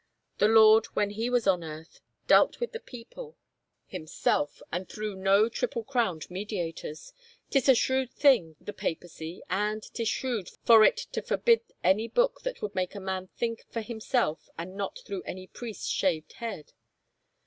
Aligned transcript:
The 0.39 0.47
Lord, 0.47 0.87
when 0.95 1.11
he 1.11 1.29
was 1.29 1.45
on 1.45 1.63
earth, 1.63 2.01
dealt 2.25 2.59
with 2.59 2.71
the 2.71 2.79
people 2.79 3.37
him 3.85 4.07
self, 4.07 4.59
and 4.71 4.89
through 4.89 5.13
no 5.15 5.47
triple 5.47 5.83
crowned 5.83 6.27
mediators. 6.31 7.13
'Tis 7.51 7.69
a 7.69 7.75
shrewd 7.75 8.09
thing, 8.11 8.55
the 8.59 8.73
Papacy, 8.73 9.43
and 9.47 9.83
'tis 9.83 10.07
shrewd 10.07 10.49
for 10.65 10.83
it 10.83 10.97
to 10.97 11.21
forbid 11.21 11.61
any 11.83 12.07
book 12.07 12.41
that 12.41 12.63
would 12.63 12.73
make 12.73 12.95
a 12.95 12.99
man 12.99 13.27
think 13.37 13.63
for 13.69 13.81
himself 13.81 14.49
and 14.57 14.73
not 14.75 14.97
through 15.05 15.21
any 15.21 15.45
priest's 15.45 15.87
shaved 15.89 16.33
head." 16.33 16.73